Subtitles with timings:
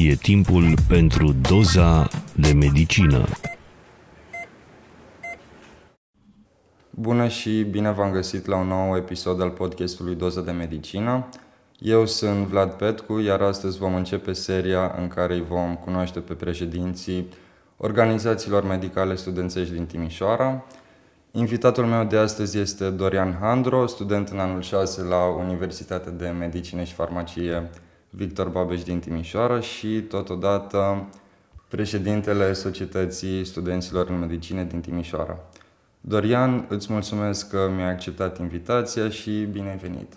[0.00, 3.24] E timpul pentru doza de medicină.
[6.90, 11.28] Bună și bine v-am găsit la un nou episod al podcastului Doza de Medicină.
[11.78, 16.34] Eu sunt Vlad Petcu, iar astăzi vom începe seria în care îi vom cunoaște pe
[16.34, 17.28] președinții
[17.76, 20.64] organizațiilor medicale studențești din Timișoara.
[21.30, 26.82] Invitatul meu de astăzi este Dorian Handro, student în anul 6 la Universitatea de Medicină
[26.82, 27.70] și Farmacie
[28.10, 31.08] Victor Babeș din Timișoara și totodată
[31.68, 35.38] președintele Societății Studenților în Medicină din Timișoara.
[36.00, 40.12] Dorian, îți mulțumesc că mi-ai acceptat invitația și bine ai venit!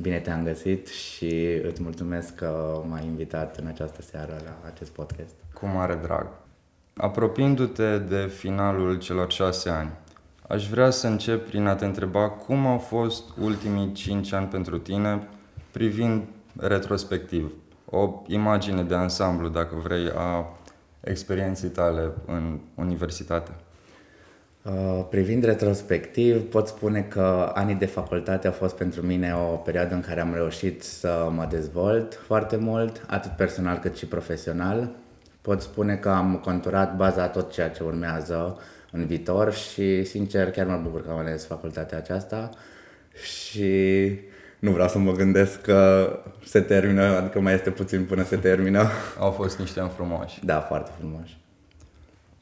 [0.00, 5.34] Bine te-am găsit și îți mulțumesc că m-ai invitat în această seară la acest podcast.
[5.52, 6.26] Cu mare drag!
[6.96, 9.90] Apropiindu-te de finalul celor șase ani,
[10.48, 14.78] aș vrea să încep prin a te întreba cum au fost ultimii cinci ani pentru
[14.78, 15.28] tine,
[15.70, 16.22] privind
[16.58, 17.52] retrospectiv,
[17.90, 20.58] o imagine de ansamblu, dacă vrei, a
[21.00, 23.50] experienței tale în universitate.
[24.62, 29.94] Uh, privind retrospectiv, pot spune că anii de facultate au fost pentru mine o perioadă
[29.94, 34.90] în care am reușit să mă dezvolt foarte mult, atât personal cât și profesional.
[35.40, 38.58] Pot spune că am conturat baza a tot ceea ce urmează
[38.90, 42.50] în viitor și, sincer, chiar mă bucur că am ales facultatea aceasta
[43.22, 44.10] și
[44.58, 46.10] nu vreau să mă gândesc că
[46.44, 48.86] se termină, adică mai este puțin până se termină.
[49.18, 50.44] Au fost niște ani frumoși.
[50.44, 51.38] Da, foarte frumoși.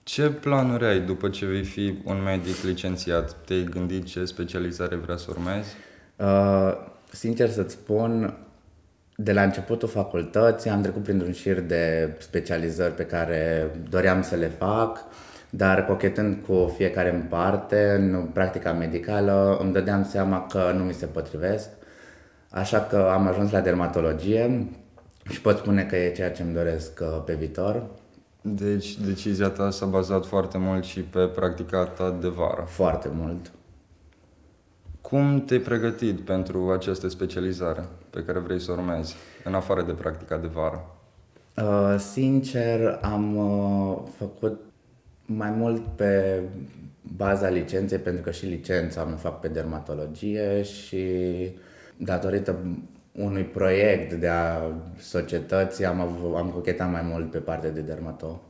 [0.03, 3.37] Ce planuri ai după ce vei fi un medic licențiat?
[3.45, 5.75] Te-ai gândit ce specializare vrea să urmezi?
[6.17, 6.73] Uh,
[7.13, 8.37] sincer să-ți spun,
[9.17, 14.47] de la începutul facultății am trecut printr-un șir de specializări pe care doream să le
[14.59, 14.99] fac,
[15.51, 20.93] dar cochetând cu fiecare în parte, în practica medicală, îmi dădeam seama că nu mi
[20.93, 21.69] se potrivesc.
[22.51, 24.67] Așa că am ajuns la dermatologie
[25.31, 27.83] și pot spune că e ceea ce îmi doresc uh, pe viitor.
[28.41, 32.65] Deci decizia ta s-a bazat foarte mult și pe practica ta de vară.
[32.69, 33.51] Foarte mult.
[35.01, 39.93] Cum te-ai pregătit pentru această specializare pe care vrei să o urmezi, în afară de
[39.93, 40.85] practica de vară?
[41.57, 44.61] Uh, sincer, am uh, făcut
[45.27, 46.41] mai mult pe
[47.17, 51.07] baza licenței, pentru că și licența am fac pe dermatologie și
[51.97, 52.57] datorită
[53.13, 54.61] unui proiect de a
[54.99, 58.43] societății am, av- am cochetat mai mult pe partea de dermato.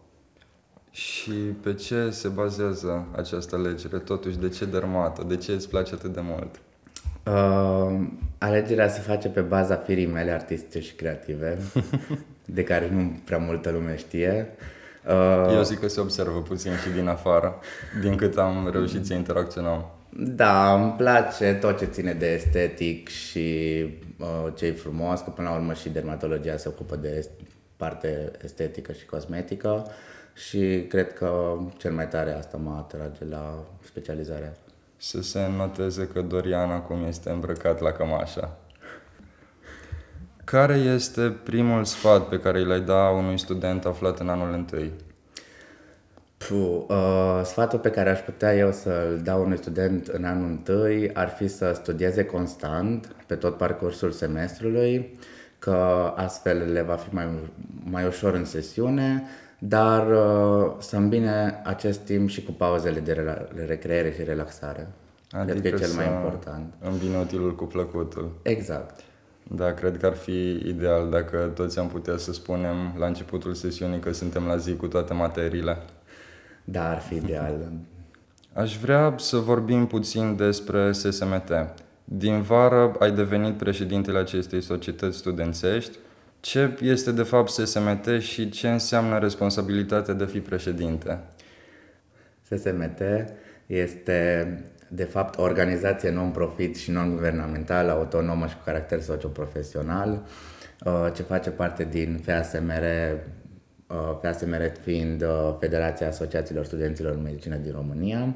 [0.91, 3.99] Și pe ce se bazează această alegere?
[3.99, 5.23] Totuși, de ce dermato?
[5.23, 6.61] De ce îți place atât de mult?
[7.27, 8.07] Uh,
[8.39, 11.59] alegerea se face pe baza firii mele artistice și creative,
[12.45, 14.47] de care nu prea multă lume știe.
[15.09, 17.55] Uh, Eu zic că se observă puțin și din afară,
[18.01, 19.85] din cât am reușit să interacționăm.
[20.19, 23.85] Da, îmi place tot ce ține de estetic și
[24.19, 28.31] uh, ce e frumos, că până la urmă și dermatologia se ocupă de est- parte
[28.45, 29.87] estetică și cosmetică
[30.35, 34.57] și cred că cel mai tare asta mă atrage la specializarea.
[34.97, 38.57] Să se noteze că Dorian acum este îmbrăcat la cămașa.
[40.45, 44.93] Care este primul sfat pe care îl-ai da unui student aflat în anul întâi?
[46.37, 51.15] Puh, uh, sfatul pe care aș putea eu să-l dau unui student în anul întâi
[51.15, 55.19] ar fi să studieze constant pe tot parcursul semestrului,
[55.59, 57.27] că astfel le va fi mai,
[57.91, 59.25] mai ușor în sesiune,
[59.59, 64.89] dar uh, să îmbine acest timp și cu pauzele de rela- recreere și relaxare.
[65.45, 66.75] Cred că e cel mai să important.
[66.81, 68.31] îmbine utilul cu plăcutul.
[68.43, 69.01] Exact.
[69.43, 73.99] Da, cred că ar fi ideal dacă toți am putea să spunem la începutul sesiunii
[73.99, 75.77] că suntem la zi cu toate materiile.
[76.69, 77.73] Da, ar fi ideal.
[78.53, 81.51] Aș vrea să vorbim puțin despre SSMT.
[82.05, 85.99] Din vară ai devenit președintele acestei societăți studențești.
[86.41, 91.19] Ce este de fapt SSMT și ce înseamnă responsabilitatea de a fi președinte?
[92.43, 93.01] SSMT
[93.67, 94.49] este
[94.89, 100.23] de fapt o organizație non-profit și non-guvernamentală, autonomă și cu caracter socioprofesional,
[100.85, 102.85] uh, ce face parte din FASMR,
[103.87, 108.35] uh, FASMR fiind uh, Federația Asociațiilor Studenților în Medicină din România,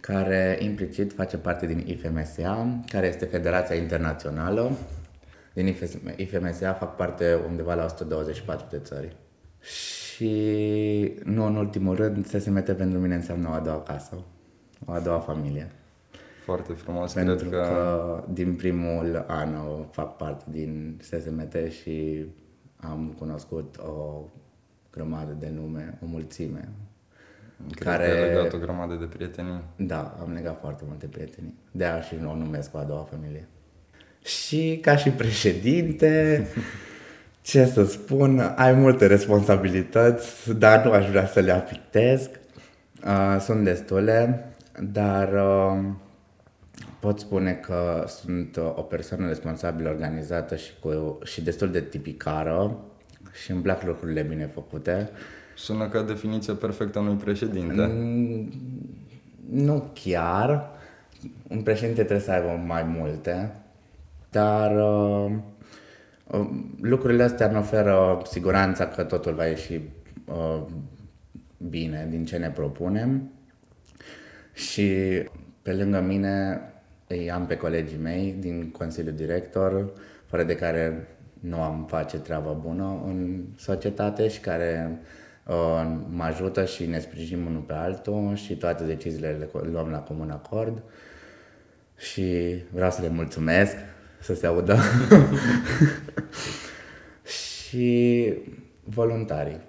[0.00, 4.70] care implicit face parte din IFMSA, care este Federația Internațională.
[5.54, 5.74] Din
[6.16, 9.16] IFMSA fac parte undeva la 124 de țări.
[9.60, 14.24] Și nu în ultimul rând, SSMT pentru mine înseamnă o a doua casă,
[14.86, 15.70] o a doua familie.
[16.44, 17.56] Foarte frumos, Pentru cred că...
[17.56, 17.64] că...
[17.64, 22.26] că din primul an o fac parte din SSMT și
[22.76, 24.24] am cunoscut o
[24.92, 26.68] grămadă de nume, o mulțime.
[27.70, 28.06] Cred care...
[28.06, 29.62] că ai legat o grămadă de prietenii.
[29.76, 31.54] Da, am legat foarte multe prietenii.
[31.70, 33.48] De aia și o numesc o a doua familie.
[34.24, 36.46] Și ca și președinte,
[37.42, 42.30] Ce să spun, ai multe responsabilități, dar nu aș vrea să le apictez.
[43.04, 44.48] Uh, sunt destule,
[44.80, 45.84] dar uh,
[47.00, 52.78] pot spune că sunt uh, o persoană responsabilă, organizată și, cu, și destul de tipicară
[53.32, 55.10] și îmi plac lucrurile bine făcute.
[55.56, 57.86] Sună ca definiția perfectă a unui președinte.
[57.86, 58.52] Mm,
[59.50, 60.70] nu chiar.
[61.48, 63.52] Un președinte trebuie să aibă mai multe,
[64.30, 65.32] dar uh,
[66.26, 66.48] uh,
[66.80, 69.80] lucrurile astea ne oferă siguranța că totul va ieși
[70.24, 70.62] uh,
[71.68, 73.30] bine din ce ne propunem
[74.52, 74.92] și
[75.62, 76.60] pe lângă mine
[77.06, 79.92] îi am pe colegii mei din Consiliul Director,
[80.26, 81.08] fără de care
[81.42, 85.00] nu am face treaba bună în societate și care
[85.46, 89.98] uh, mă ajută și ne sprijinim unul pe altul și toate deciziile le luăm la
[89.98, 90.82] comun acord
[91.96, 93.76] și vreau să le mulțumesc
[94.20, 94.76] să se audă
[97.36, 98.32] și
[98.84, 99.60] voluntarii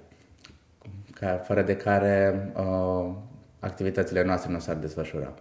[1.13, 3.11] ca, fără de care uh,
[3.59, 5.33] activitățile noastre nu s-ar desfășura.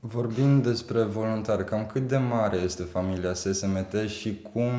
[0.00, 4.72] Vorbind despre voluntari, cam cât de mare este familia SSMT și cum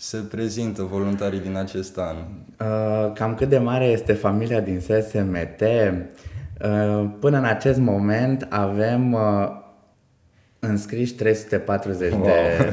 [0.00, 2.16] se prezintă voluntarii din acest an?
[2.16, 5.60] Uh, cam cât de mare este familia din SSMT?
[5.60, 9.48] Uh, până în acest moment avem uh,
[10.58, 12.22] înscriși 340 wow.
[12.22, 12.30] de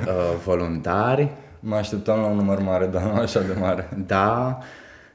[0.07, 0.13] uh,
[0.43, 1.31] voluntari.
[1.59, 3.89] Mă așteptam la un număr mare, dar nu așa de mare.
[4.05, 4.57] Da,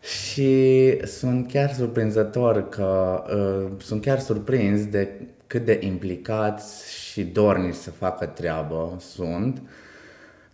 [0.00, 5.08] și sunt chiar surprinzător că uh, sunt chiar surprins de
[5.46, 9.62] cât de implicați și dornici să facă treabă sunt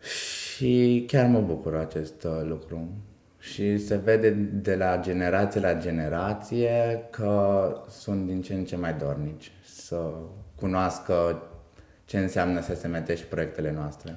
[0.00, 0.35] și
[1.06, 2.88] chiar mă bucur acest uh, lucru.
[3.38, 8.94] Și se vede de la generație la generație că sunt din ce în ce mai
[8.94, 10.12] dornici să
[10.54, 11.42] cunoască
[12.04, 14.16] ce înseamnă să se mete și proiectele noastre.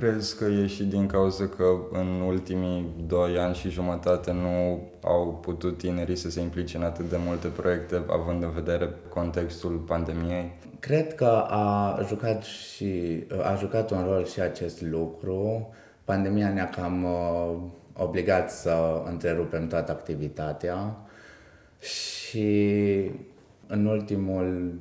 [0.00, 5.38] Crezi că e și din cauza că în ultimii doi ani și jumătate nu au
[5.42, 10.52] putut tinerii să se implice în atât de multe proiecte, având în vedere contextul pandemiei?
[10.78, 15.68] Cred că a jucat, și, a jucat un rol și acest lucru.
[16.04, 17.56] Pandemia ne-a cam uh,
[17.96, 20.96] obligat să întrerupem toată activitatea
[21.78, 23.10] și
[23.66, 24.78] în ultimul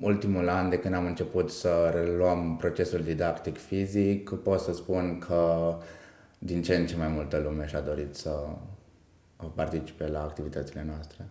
[0.00, 5.74] ultimul an de când am început să reluăm procesul didactic fizic, pot să spun că
[6.38, 8.46] din ce în ce mai multă lume și-a dorit să
[9.54, 11.28] participe la activitățile noastre.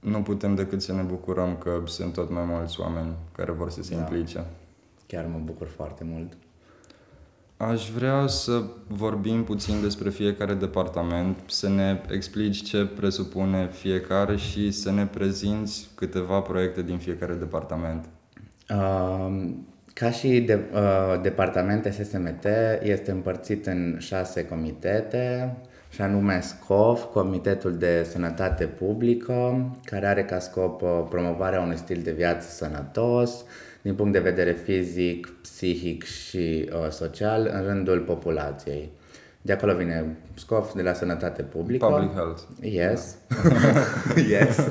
[0.00, 3.82] Nu putem decât să ne bucurăm că sunt tot mai mulți oameni care vor să
[3.82, 4.00] se da.
[4.00, 4.44] implice.
[5.06, 6.32] Chiar mă bucur foarte mult.
[7.58, 14.70] Aș vrea să vorbim puțin despre fiecare departament, să ne explici ce presupune fiecare și
[14.70, 18.04] să ne prezinți câteva proiecte din fiecare departament.
[18.70, 19.50] Uh,
[19.92, 22.44] ca și de, uh, departament SSMT
[22.82, 25.56] este împărțit în șase comitete,
[25.90, 32.00] și anume SCOF, Comitetul de Sănătate Publică, care are ca scop uh, promovarea unui stil
[32.02, 33.44] de viață sănătos,
[33.82, 38.90] din punct de vedere fizic, psihic și uh, social în rândul populației.
[39.42, 41.86] De acolo vine SCOF de la sănătate publică.
[41.86, 42.40] Public health.
[42.60, 43.16] Yes.
[44.38, 44.58] yes.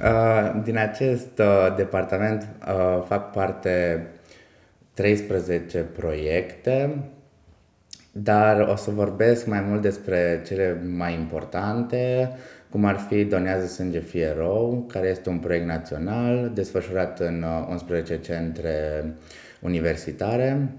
[0.00, 4.06] uh, din acest uh, departament uh, fac parte
[4.94, 7.04] 13 proiecte,
[8.12, 12.30] dar o să vorbesc mai mult despre cele mai importante,
[12.70, 18.14] cum ar fi Donează sânge fie rău, care este un proiect național desfășurat în 11
[18.14, 19.04] uh, centre
[19.60, 20.74] universitare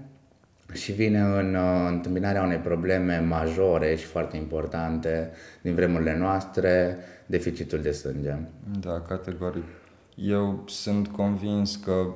[0.72, 5.30] și vine în uh, întâmpinarea unei probleme majore și foarte importante
[5.62, 8.34] din vremurile noastre, deficitul de sânge.
[8.80, 9.64] Da, categoric.
[10.14, 12.06] Eu sunt convins că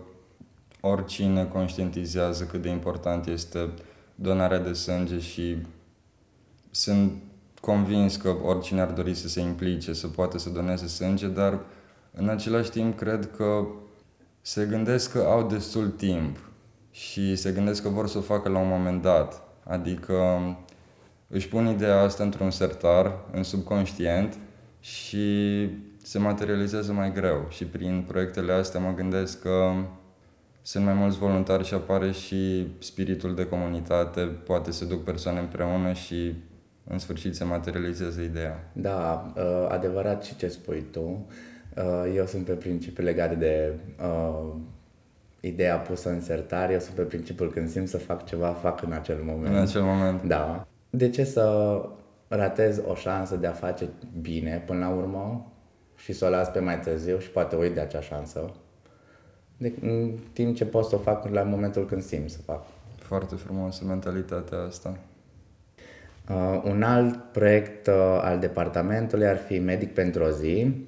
[0.81, 3.69] oricine conștientizează cât de important este
[4.15, 5.57] donarea de sânge și
[6.71, 7.13] sunt
[7.63, 11.61] convins că oricine ar dori să se implice, să poată să doneze sânge, dar
[12.13, 13.67] în același timp cred că
[14.41, 16.39] se gândesc că au destul timp
[16.91, 19.43] și se gândesc că vor să o facă la un moment dat.
[19.65, 20.17] Adică
[21.29, 24.39] își pun ideea asta într-un sertar, în subconștient
[24.81, 25.69] și
[26.03, 27.47] se materializează mai greu.
[27.49, 29.73] Și prin proiectele astea mă gândesc că
[30.63, 35.93] sunt mai mulți voluntari și apare și spiritul de comunitate, poate se duc persoane împreună
[35.93, 36.35] și
[36.85, 38.71] în sfârșit se materializează ideea.
[38.73, 41.27] Da, uh, adevărat și ce spui tu.
[41.77, 44.55] Uh, eu sunt pe principiu legat de uh,
[45.41, 48.93] ideea pusă în sertar, eu sunt pe principiul când simt să fac ceva, fac în
[48.93, 49.55] acel moment.
[49.55, 50.23] În acel moment.
[50.23, 50.67] Da.
[50.91, 51.75] De ce să
[52.29, 53.89] ratez o șansă de a face
[54.21, 55.53] bine până la urmă
[55.97, 58.51] și să o las pe mai târziu și poate uit de acea șansă?
[59.57, 62.65] De, în timp ce pot să o fac la momentul când simt să fac.
[62.97, 64.97] Foarte frumoasă mentalitatea asta.
[66.29, 70.87] Uh, un alt proiect uh, al departamentului ar fi Medic pentru o zi,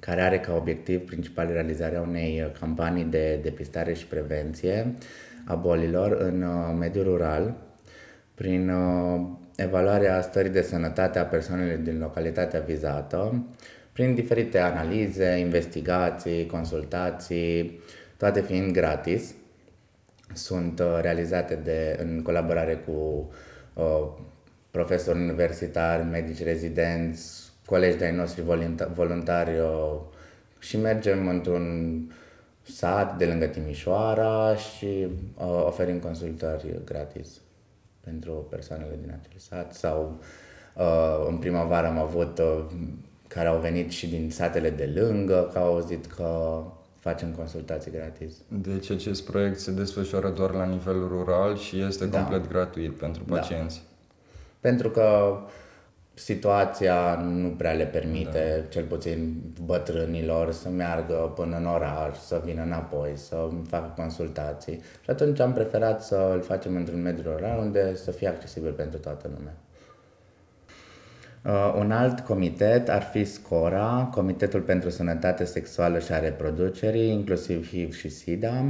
[0.00, 4.94] care are ca obiectiv principal realizarea unei uh, campanii de depistare și prevenție
[5.44, 7.54] a bolilor în uh, mediul rural,
[8.34, 9.20] prin uh,
[9.56, 13.46] evaluarea stării de sănătate a persoanelor din localitatea vizată,
[13.92, 17.80] prin diferite analize, investigații, consultații,
[18.16, 19.34] toate fiind gratis.
[20.34, 23.30] Sunt realizate de, în colaborare cu
[23.74, 24.08] uh,
[24.78, 28.42] profesori universitari, medici rezidenți, colegi de-ai noștri
[28.94, 29.50] voluntari
[30.58, 31.66] și mergem într-un
[32.62, 35.06] sat de lângă Timișoara și
[35.36, 37.28] uh, oferim consultări gratis
[38.00, 40.18] pentru persoanele din acel sat sau
[40.74, 42.64] uh, în primăvară am avut uh,
[43.28, 46.62] care au venit și din satele de lângă, că au auzit că
[46.98, 48.34] facem consultații gratis.
[48.48, 52.18] Deci acest proiect se desfășoară doar la nivel rural și este da.
[52.18, 53.34] complet gratuit pentru da.
[53.34, 53.76] pacienți.
[53.76, 53.82] Da.
[54.60, 55.38] Pentru că
[56.18, 58.68] situația nu prea le permite, da.
[58.68, 64.80] cel puțin bătrânilor, să meargă până în oraș, să vină înapoi, să facă consultații.
[65.02, 68.98] Și atunci am preferat să îl facem într-un mediu rural unde să fie accesibil pentru
[68.98, 69.54] toată lumea.
[71.44, 77.68] Uh, un alt comitet ar fi SCORA, Comitetul pentru Sănătate Sexuală și a Reproducerii, inclusiv
[77.68, 78.64] HIV și SIDA.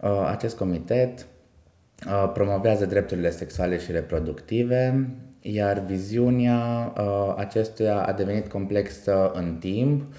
[0.00, 1.26] Uh, acest comitet uh,
[2.32, 5.08] promovează drepturile sexuale și reproductive,
[5.40, 10.14] iar viziunea uh, acestuia a devenit complexă în timp,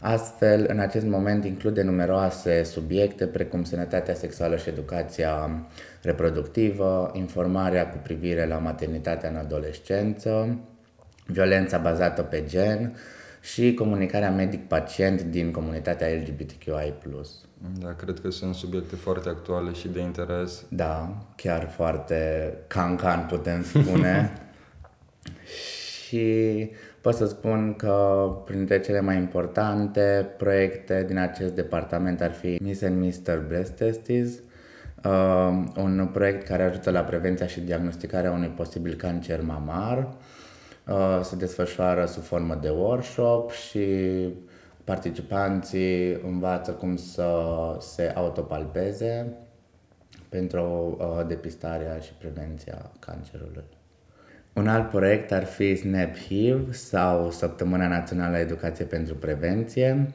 [0.00, 5.50] astfel în acest moment include numeroase subiecte precum sănătatea sexuală și educația
[6.02, 10.58] reproductivă, informarea cu privire la maternitatea în adolescență,
[11.26, 12.96] violența bazată pe gen
[13.40, 16.92] și comunicarea medic-pacient din comunitatea LGBTQI+.
[17.78, 20.64] Da, cred că sunt subiecte foarte actuale și de interes.
[20.68, 24.32] Da, chiar foarte cancan putem spune.
[26.10, 26.70] și
[27.00, 32.82] pot să spun că printre cele mai importante proiecte din acest departament ar fi Miss
[32.82, 33.44] and Mr.
[33.46, 34.38] Breast Testes,
[35.04, 40.08] uh, un proiect care ajută la prevenția și diagnosticarea unui posibil cancer mamar.
[40.90, 43.88] Uh, se desfășoară sub formă de workshop și
[44.84, 47.32] participanții învață cum să
[47.80, 49.32] se autopalpeze
[50.28, 53.64] pentru uh, depistarea și prevenția cancerului.
[54.52, 60.14] Un alt proiect ar fi SNAP HIV sau Săptămâna Națională a Educației pentru Prevenție,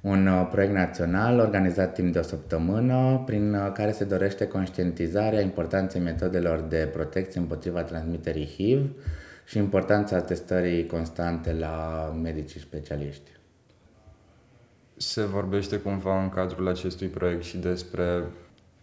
[0.00, 5.40] un uh, proiect național organizat timp de o săptămână prin uh, care se dorește conștientizarea
[5.40, 8.90] importanței metodelor de protecție împotriva transmiterii HIV
[9.44, 13.30] și importanța testării constante la medicii specialiști.
[14.96, 18.24] Se vorbește cumva în cadrul acestui proiect și despre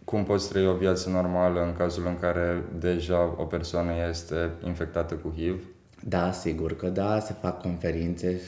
[0.04, 5.14] cum poți trăi o viață normală în cazul în care deja o persoană este infectată
[5.14, 5.64] cu HIV?
[6.04, 8.40] Da, sigur că da, se fac conferințe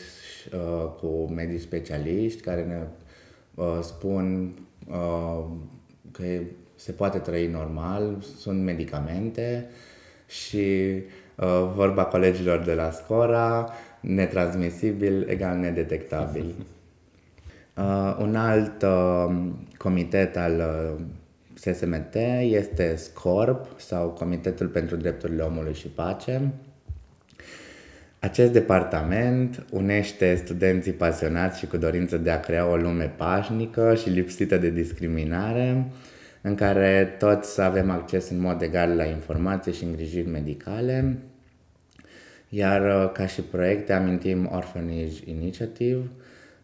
[0.52, 2.82] uh, cu medici specialiști care ne
[3.54, 4.54] uh, spun
[4.88, 5.44] uh,
[6.12, 6.24] că
[6.74, 9.70] se poate trăi normal, sunt medicamente
[10.26, 11.23] și uh,
[11.74, 16.54] vorba colegilor de la Scora, netransmisibil egal nedetectabil.
[17.76, 19.34] Uh, un alt uh,
[19.76, 21.04] comitet al uh,
[21.54, 26.52] SSMT este SCORP sau Comitetul pentru Drepturile Omului și Pace.
[28.18, 34.08] Acest departament unește studenții pasionați și cu dorință de a crea o lume pașnică și
[34.08, 35.86] lipsită de discriminare,
[36.46, 41.18] în care toți să avem acces în mod egal la informații și îngrijiri medicale.
[42.48, 46.10] Iar ca și proiecte amintim Orphanage Initiative,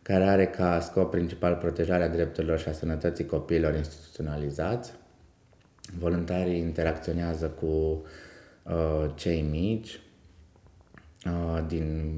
[0.02, 4.92] care are ca scop principal protejarea drepturilor și a sănătății copiilor instituționalizați.
[5.98, 7.66] Voluntarii interacționează cu
[8.62, 10.00] uh, cei mici
[11.26, 12.14] uh, din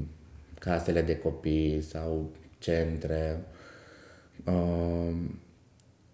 [0.59, 3.41] casele de copii sau centre.
[4.45, 5.15] Uh,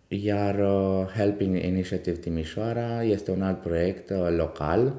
[0.10, 4.94] iar uh, Helping Initiative Timișoara este un alt proiect uh, local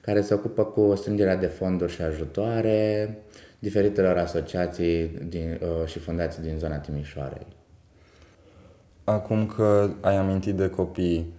[0.00, 3.18] care se ocupă cu strângerea de fonduri și ajutoare,
[3.58, 7.46] diferitelor asociații din, uh, și fundații din zona Timișoarei.
[9.04, 11.32] Acum că ai amintit de copii,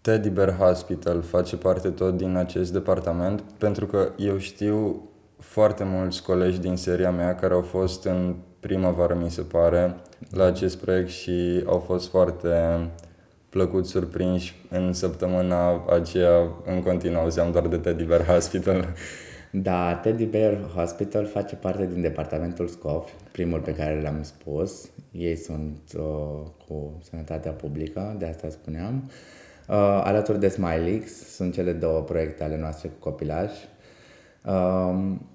[0.00, 6.22] Teddy Bear Hospital face parte tot din acest departament, pentru că eu știu foarte mulți
[6.22, 9.94] colegi din seria mea care au fost în primăvară, mi se pare,
[10.30, 12.50] la acest proiect și au fost foarte
[13.48, 18.84] plăcut surprinși în săptămâna aceea, în continuu auzeam doar de Teddy Bear Hospital.
[19.54, 24.88] Da, Teddy Bear Hospital face parte din departamentul SCOF, primul pe care l-am spus.
[25.10, 29.10] Ei sunt uh, cu sănătatea publică, de asta spuneam.
[29.68, 33.68] Uh, alături de SmileX sunt cele două proiecte ale noastre cu copilași,
[34.44, 35.26] Um,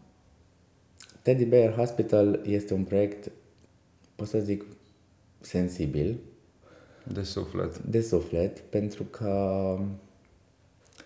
[1.27, 3.31] Teddy Bear Hospital este un proiect,
[4.15, 4.65] pot să zic,
[5.39, 6.19] sensibil,
[7.03, 7.77] De suflet.
[7.77, 9.77] de suflet, pentru că,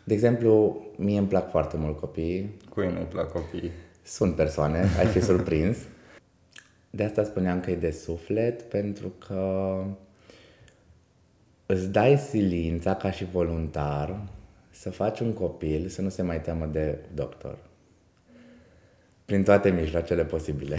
[0.03, 3.71] de exemplu, mie îmi plac foarte mult copiii, Cui nu-i plac copiii?
[4.03, 5.77] sunt persoane, ai fi surprins.
[6.89, 9.73] De asta spuneam că e de suflet, pentru că
[11.65, 14.27] îți dai silința ca și voluntar
[14.71, 17.69] să faci un copil să nu se mai teamă de doctor.
[19.31, 20.77] Prin toate mijloacele posibile.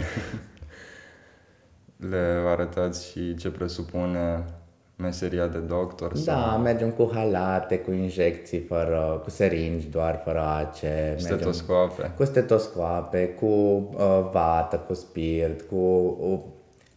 [2.09, 4.43] Le arătați și ce presupune
[4.95, 6.17] meseria de doctor?
[6.25, 10.87] Da, mergem cu halate, cu injecții, fără, cu seringi doar, fără ace.
[10.87, 12.11] mergem- Stetoscoape.
[12.17, 15.75] Cu stetoscoape, cu uh, vată, cu spirit, cu,
[16.19, 16.39] uh,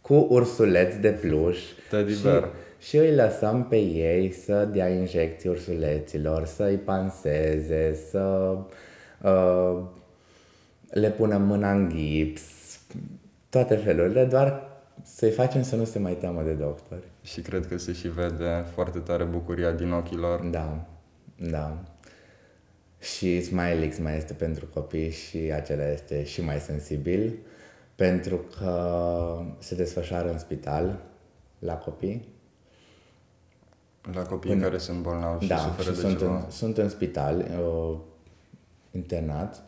[0.01, 1.59] cu ursuleți de pluș.
[1.89, 2.49] Teddy și, bear.
[2.79, 8.55] și îi lăsăm pe ei să dea injecții ursuleților, să îi panseze, să
[9.21, 9.77] uh,
[10.89, 12.41] le punem mâna în gips,
[13.49, 14.67] toate felurile, doar
[15.03, 17.03] să-i facem să nu se mai teamă de doctori.
[17.21, 20.39] Și cred că se și vede foarte tare bucuria din ochii lor.
[20.39, 20.85] Da,
[21.49, 21.83] da.
[22.99, 27.37] Și Smilix mai este pentru copii și acela este și mai sensibil
[27.95, 30.99] pentru că se desfășoară în spital
[31.59, 32.27] la copii.
[34.13, 36.35] La copiii care sunt bolnavi și da, suferă și de sunt ceva.
[36.35, 37.97] în, sunt în spital, uh,
[38.91, 39.66] internat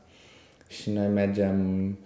[0.69, 1.97] și noi mergem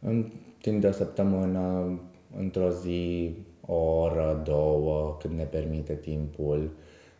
[0.00, 1.98] în timp de o săptămână,
[2.36, 3.34] într-o zi,
[3.66, 6.70] o oră, două, cât ne permite timpul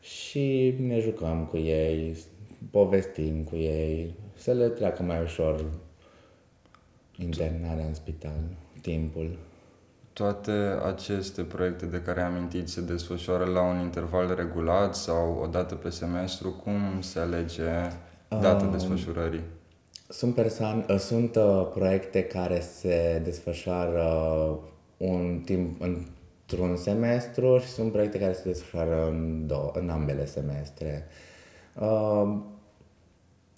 [0.00, 2.16] și ne jucăm cu ei,
[2.70, 5.64] povestim cu ei, să le treacă mai ușor
[7.16, 8.40] internarea în spital,
[8.80, 9.38] timpul.
[10.12, 10.50] Toate
[10.86, 15.74] aceste proiecte de care am amintit se desfășoară la un interval regulat sau o dată
[15.74, 16.50] pe semestru?
[16.50, 17.62] Cum se alege
[18.28, 19.42] data desfășurării?
[20.12, 24.08] Sunt, persoane, uh, sunt uh, proiecte care se desfășoară
[24.96, 31.06] un timp într-un semestru și sunt proiecte care se desfășoară în, două, în ambele semestre.
[31.80, 32.38] Uh,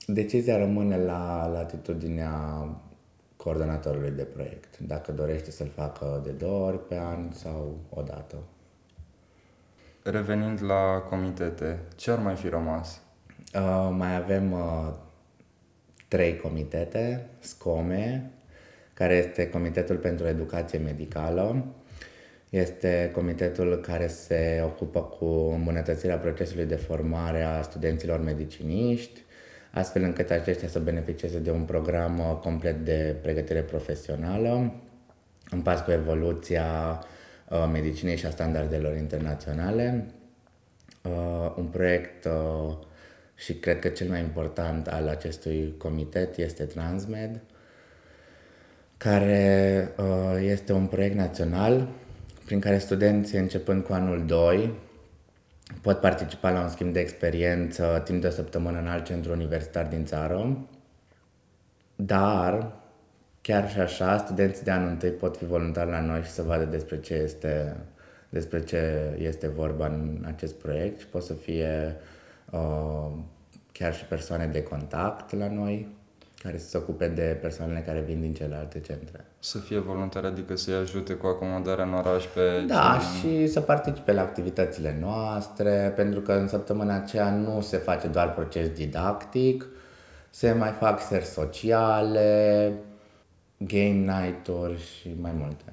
[0.07, 2.69] decizia rămâne la latitudinea
[3.37, 8.37] coordonatorului de proiect, dacă dorește să-l facă de două ori pe an sau o dată.
[10.03, 13.01] Revenind la comitete, ce ar mai fi rămas?
[13.55, 14.93] Uh, mai avem uh,
[16.15, 18.31] trei comitete, SCOME,
[18.93, 21.65] care este Comitetul pentru Educație Medicală,
[22.51, 29.21] este comitetul care se ocupă cu îmbunătățirea procesului de formare a studenților mediciniști,
[29.73, 34.75] astfel încât aceștia să beneficieze de un program uh, complet de pregătire profesională,
[35.51, 36.65] în pas cu evoluția
[37.51, 40.07] uh, medicinei și a standardelor internaționale.
[41.03, 42.75] Uh, un proiect uh,
[43.35, 47.41] și cred că cel mai important al acestui comitet este Transmed,
[48.97, 51.89] care uh, este un proiect național
[52.45, 54.75] prin care studenții începând cu anul 2
[55.81, 59.87] pot participa la un schimb de experiență timp de o săptămână în alt centru universitar
[59.87, 60.69] din țară,
[61.97, 62.73] dar
[63.41, 66.65] chiar și așa, studenții de anul întâi pot fi voluntari la noi și să vadă
[66.65, 67.77] despre ce este,
[68.29, 72.03] despre ce este vorba în acest proiect și pot să fie uh,
[73.73, 75.89] chiar și persoane de contact la noi,
[76.43, 79.25] care să se ocupe de persoanele care vin din celelalte centre.
[79.39, 83.53] Să fie voluntari, adică să-i ajute cu acomodarea în oraș pe Da, cei din- și
[83.53, 88.69] să participe la activitățile noastre, pentru că în săptămâna aceea nu se face doar proces
[88.69, 89.67] didactic,
[90.31, 92.73] se mai fac seri sociale,
[93.57, 95.65] game night-uri și mai multe.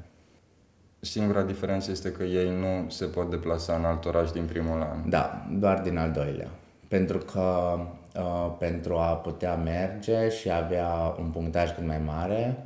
[1.00, 5.10] Singura diferență este că ei nu se pot deplasa în alt oraș din primul an.
[5.10, 6.48] Da, doar din al doilea.
[6.92, 7.78] Pentru că
[8.16, 12.58] uh, pentru a putea merge și a avea un punctaj cât mai mare,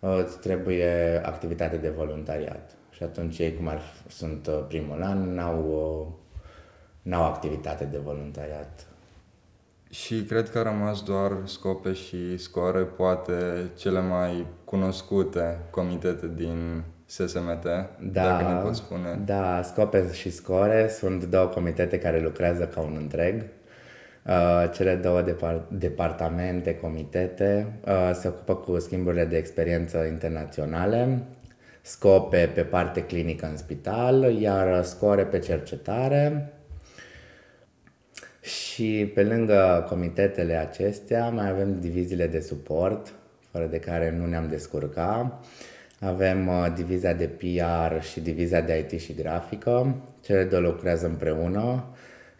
[0.00, 2.70] uh, îți trebuie activitate de voluntariat.
[2.90, 6.06] Și atunci ei, cum ar fi, sunt uh, primul an, n-au, uh,
[7.02, 8.86] n-au activitate de voluntariat.
[9.90, 16.82] Și cred că a rămas doar Scope și Scoare, poate cele mai cunoscute comitete din
[17.06, 17.64] SSMT,
[18.12, 19.20] dacă ne poți spune.
[19.24, 23.44] Da, Scope și Score sunt două comitete care lucrează ca un întreg.
[24.26, 31.22] Uh, cele două depar- departamente, comitete, uh, se ocupă cu schimburile de experiență internaționale,
[31.82, 36.52] Scope pe parte clinică în spital, iar Score pe cercetare.
[38.40, 43.12] Și pe lângă comitetele acestea mai avem diviziile de suport,
[43.50, 45.40] fără de care nu ne-am descurca.
[46.00, 49.96] Avem uh, divizia de PR și divizia de IT și grafică.
[50.20, 51.84] Cele două lucrează împreună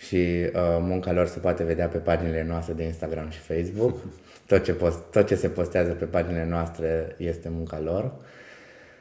[0.07, 3.99] și uh, munca lor se poate vedea pe paginile noastre de Instagram și Facebook.
[4.47, 8.13] Tot ce, post, tot ce se postează pe paginile noastre este munca lor.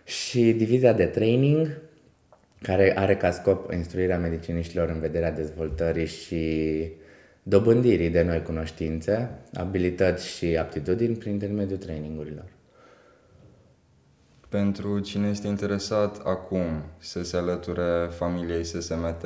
[0.03, 1.81] Și divizia de training,
[2.61, 6.91] care are ca scop instruirea mediciniștilor în vederea dezvoltării și
[7.43, 12.45] dobândirii de noi cunoștințe, abilități și aptitudini prin intermediul trainingurilor.
[14.49, 19.25] Pentru cine este interesat acum să se alăture familiei SSMT,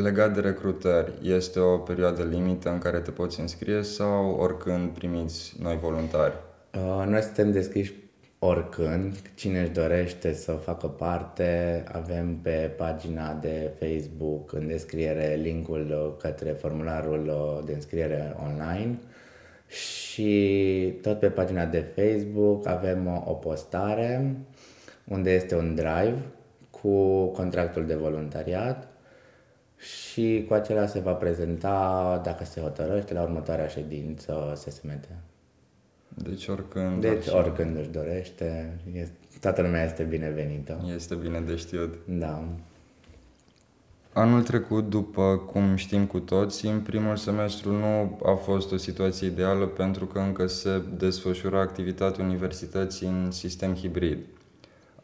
[0.00, 5.56] legat de recrutări, este o perioadă limită în care te poți înscrie sau oricând primiți
[5.62, 6.34] noi voluntari?
[6.74, 7.94] Uh, noi suntem deschiși
[8.38, 16.16] oricând, cine își dorește să facă parte, avem pe pagina de Facebook în descriere linkul
[16.20, 18.98] către formularul de înscriere online.
[19.66, 24.36] Și tot pe pagina de Facebook avem o postare
[25.04, 26.18] unde este un drive
[26.70, 28.87] cu contractul de voluntariat
[29.78, 35.08] și cu acela se va prezenta, dacă se hotărăște, la următoarea ședință SSMT.
[36.08, 37.00] Deci oricând...
[37.00, 40.84] Deci oricând își dorește, este, toată lumea este binevenită.
[40.94, 41.94] Este bine de știut.
[42.04, 42.44] Da.
[44.12, 49.26] Anul trecut, după cum știm cu toții, în primul semestru nu a fost o situație
[49.26, 54.18] ideală pentru că încă se desfășura activitatea universității în sistem hibrid.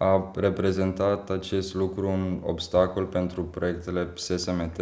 [0.05, 4.81] A reprezentat acest lucru un obstacol pentru proiectele SSMT?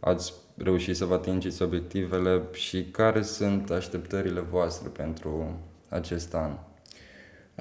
[0.00, 6.52] Ați reușit să vă atingeți obiectivele și care sunt așteptările voastre pentru acest an?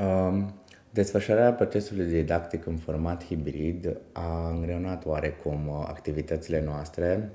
[0.06, 0.54] Um,
[0.90, 7.32] desfășurarea procesului didactic în format hibrid a îngreunat oarecum uh, activitățile noastre,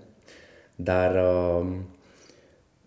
[0.74, 1.66] dar uh,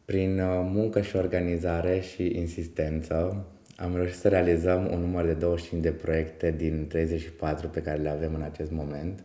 [0.05, 3.45] prin uh, muncă și organizare și insistență
[3.81, 8.09] am reușit să realizăm un număr de 25 de proiecte din 34 pe care le
[8.09, 9.23] avem în acest moment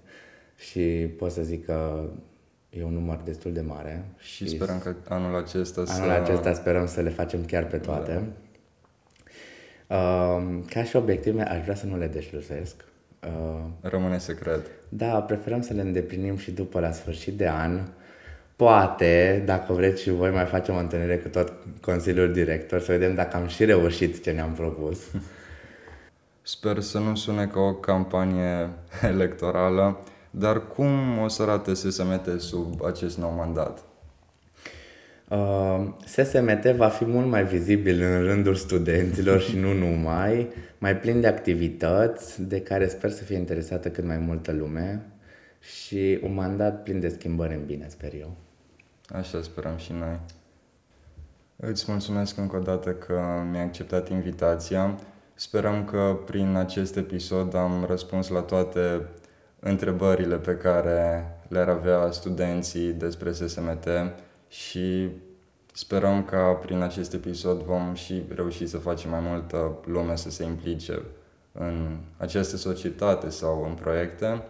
[0.57, 0.81] și
[1.19, 2.09] pot să zic că
[2.79, 4.05] E un număr destul de mare.
[4.19, 6.21] Și, și sperăm că anul acesta Anul să...
[6.21, 8.23] acesta sperăm să le facem chiar pe toate.
[9.87, 9.97] Da.
[9.97, 12.85] Uh, ca și obiective, aș vrea să nu le deșlusesc.
[13.23, 14.67] Uh, Rămâne secret.
[14.89, 17.81] Da, preferăm să le îndeplinim și după la sfârșit de an.
[18.57, 23.15] Poate, dacă vreți și voi, mai facem o întâlnire cu tot Consiliul Director să vedem
[23.15, 24.99] dacă am și reușit ce ne-am propus.
[26.43, 28.69] Sper să nu sune ca o campanie
[29.13, 29.99] electorală,
[30.31, 33.85] dar cum o să arate SSMT sub acest nou mandat?
[35.29, 41.21] Uh, SSMT va fi mult mai vizibil în rândul studenților și nu numai, mai plin
[41.21, 45.07] de activități de care sper să fie interesată cât mai multă lume
[45.61, 48.37] și un mandat plin de schimbări în bine, sper eu.
[49.17, 50.21] Așa sperăm și noi.
[51.57, 54.99] Îți mulțumesc încă o dată că mi-ai acceptat invitația.
[55.35, 59.09] Sperăm că prin acest episod am răspuns la toate
[59.61, 63.89] întrebările pe care le-ar avea studenții despre SSMT
[64.49, 65.11] și
[65.73, 70.45] sperăm ca prin acest episod vom și reuși să facem mai multă lume să se
[70.45, 71.03] implice
[71.53, 74.43] în această societate sau în proiecte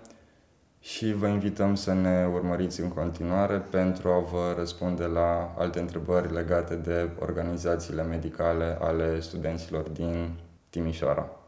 [0.85, 6.33] și vă invităm să ne urmăriți în continuare pentru a vă răspunde la alte întrebări
[6.33, 10.31] legate de organizațiile medicale ale studenților din
[10.70, 11.44] Timișoara.